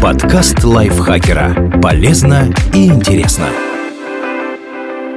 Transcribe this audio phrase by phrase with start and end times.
[0.00, 1.80] Подкаст лайфхакера.
[1.82, 3.46] Полезно и интересно.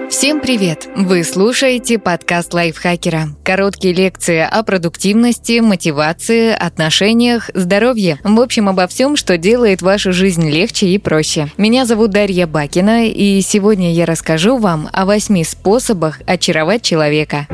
[0.09, 0.89] Всем привет!
[0.95, 3.29] Вы слушаете подкаст лайфхакера.
[3.44, 8.20] Короткие лекции о продуктивности, мотивации, отношениях, здоровье.
[8.24, 11.48] В общем, обо всем, что делает вашу жизнь легче и проще.
[11.57, 17.48] Меня зовут Дарья Бакина, и сегодня я расскажу вам о восьми способах очаровать человека.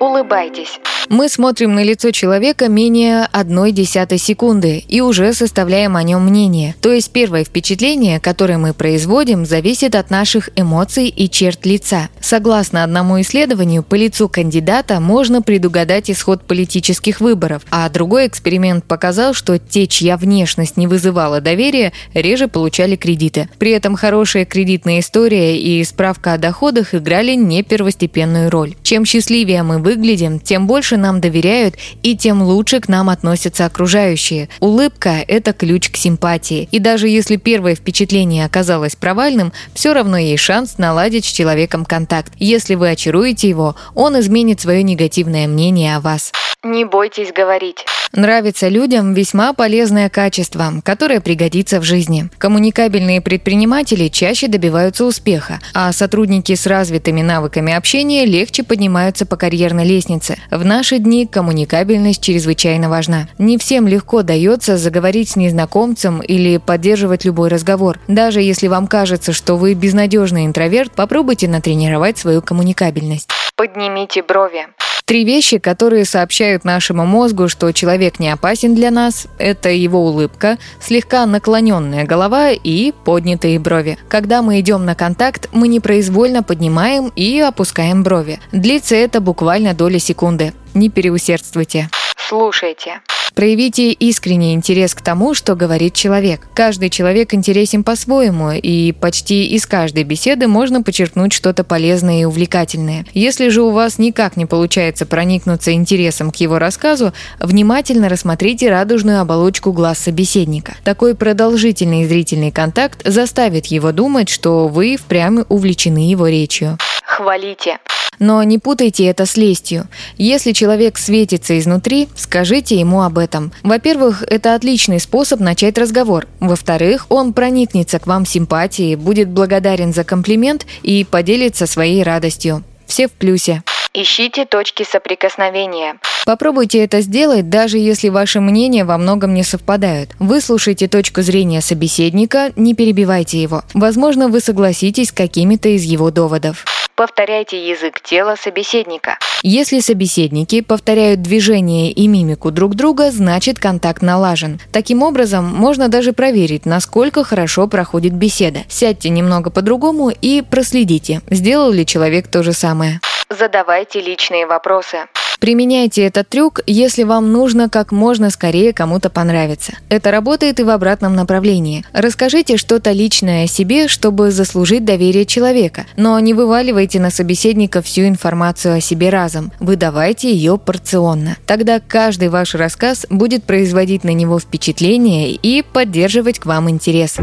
[0.00, 0.80] Улыбайтесь.
[1.10, 6.74] Мы смотрим на лицо человека менее одной десятой секунды и уже составляем о нем мнение.
[6.82, 12.10] То есть первое впечатление, которое мы производим, зависит от наших эмоций и черт лица.
[12.20, 19.32] Согласно одному исследованию, по лицу кандидата можно предугадать исход политических выборов, а другой эксперимент показал,
[19.32, 23.48] что те, чья внешность не вызывала доверия, реже получали кредиты.
[23.58, 28.74] При этом хорошая кредитная история и справка о доходах играли не первостепенную роль.
[28.82, 34.48] Чем счастливее мы выглядим, тем больше нам доверяют и тем лучше к нам относятся окружающие.
[34.60, 36.68] Улыбка– это ключ к симпатии.
[36.70, 42.32] И даже если первое впечатление оказалось провальным, все равно есть шанс наладить с человеком контакт.
[42.38, 46.32] Если вы очаруете его, он изменит свое негативное мнение о вас.
[46.64, 47.84] Не бойтесь говорить.
[48.12, 52.28] Нравится людям весьма полезное качество, которое пригодится в жизни.
[52.36, 59.86] Коммуникабельные предприниматели чаще добиваются успеха, а сотрудники с развитыми навыками общения легче поднимаются по карьерной
[59.86, 60.36] лестнице.
[60.50, 63.28] В наши дни коммуникабельность чрезвычайно важна.
[63.38, 68.00] Не всем легко дается заговорить с незнакомцем или поддерживать любой разговор.
[68.08, 73.28] Даже если вам кажется, что вы безнадежный интроверт, попробуйте натренировать свою коммуникабельность.
[73.54, 74.66] Поднимите брови.
[75.08, 80.58] Три вещи, которые сообщают нашему мозгу, что человек не опасен для нас, это его улыбка,
[80.82, 83.96] слегка наклоненная голова и поднятые брови.
[84.10, 88.38] Когда мы идем на контакт, мы непроизвольно поднимаем и опускаем брови.
[88.52, 90.52] Длится это буквально доли секунды.
[90.74, 91.88] Не переусердствуйте.
[92.28, 93.00] Слушайте.
[93.34, 96.46] Проявите искренний интерес к тому, что говорит человек.
[96.52, 103.06] Каждый человек интересен по-своему, и почти из каждой беседы можно подчеркнуть что-то полезное и увлекательное.
[103.14, 109.22] Если же у вас никак не получается проникнуться интересом к его рассказу, внимательно рассмотрите радужную
[109.22, 110.74] оболочку глаз собеседника.
[110.84, 116.76] Такой продолжительный зрительный контакт заставит его думать, что вы впрямь увлечены его речью.
[117.04, 117.78] Хвалите.
[118.18, 119.88] Но не путайте это с лестью.
[120.16, 123.52] Если человек светится изнутри, скажите ему об этом.
[123.62, 126.26] Во-первых, это отличный способ начать разговор.
[126.40, 132.64] Во-вторых, он проникнется к вам симпатией, будет благодарен за комплимент и поделится своей радостью.
[132.86, 133.62] Все в плюсе.
[133.94, 135.98] Ищите точки соприкосновения.
[136.24, 140.10] Попробуйте это сделать, даже если ваши мнения во многом не совпадают.
[140.18, 143.62] Выслушайте точку зрения собеседника, не перебивайте его.
[143.72, 146.64] Возможно, вы согласитесь с какими-то из его доводов.
[146.98, 149.18] Повторяйте язык тела собеседника.
[149.44, 154.60] Если собеседники повторяют движения и мимику друг друга, значит контакт налажен.
[154.72, 158.62] Таким образом, можно даже проверить, насколько хорошо проходит беседа.
[158.68, 162.98] Сядьте немного по-другому и проследите, сделал ли человек то же самое.
[163.30, 165.06] Задавайте личные вопросы.
[165.40, 169.74] Применяйте этот трюк, если вам нужно как можно скорее кому-то понравиться.
[169.88, 171.84] Это работает и в обратном направлении.
[171.92, 178.02] Расскажите что-то личное о себе, чтобы заслужить доверие человека, но не вываливайте на собеседника всю
[178.08, 179.52] информацию о себе разом.
[179.60, 181.36] Выдавайте ее порционно.
[181.46, 187.16] Тогда каждый ваш рассказ будет производить на него впечатление и поддерживать к вам интерес.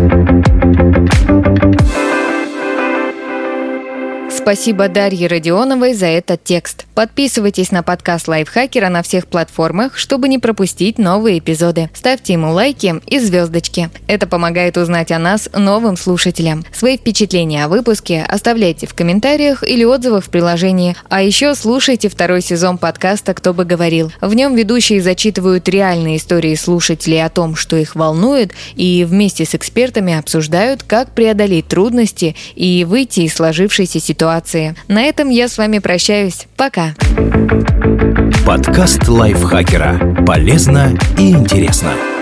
[4.30, 6.85] Спасибо Дарье Родионовой за этот текст.
[6.96, 11.90] Подписывайтесь на подкаст Лайфхакера на всех платформах, чтобы не пропустить новые эпизоды.
[11.94, 13.90] Ставьте ему лайки и звездочки.
[14.08, 16.64] Это помогает узнать о нас новым слушателям.
[16.74, 20.96] Свои впечатления о выпуске оставляйте в комментариях или отзывах в приложении.
[21.10, 24.14] А еще слушайте второй сезон подкаста «Кто бы говорил».
[24.22, 29.54] В нем ведущие зачитывают реальные истории слушателей о том, что их волнует, и вместе с
[29.54, 34.76] экспертами обсуждают, как преодолеть трудности и выйти из сложившейся ситуации.
[34.88, 36.48] На этом я с вами прощаюсь.
[36.56, 36.85] Пока.
[38.46, 40.24] Подкаст лайфхакера.
[40.26, 42.15] Полезно и интересно.